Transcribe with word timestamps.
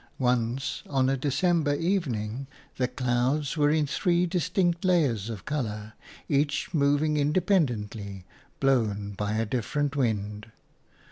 Once 0.17 0.81
on 0.89 1.09
a 1.09 1.15
December 1.15 1.75
evening 1.75 2.47
the 2.77 2.87
clouds 2.87 3.55
were 3.55 3.69
in 3.69 3.85
three 3.85 4.25
distinct 4.25 4.83
layers 4.83 5.29
of 5.29 5.45
colour, 5.45 5.93
each 6.27 6.73
moving 6.73 7.17
independently, 7.17 8.25
blown 8.59 9.11
by 9.11 9.33
a 9.33 9.45
different 9.45 9.95
wind. 9.95 10.51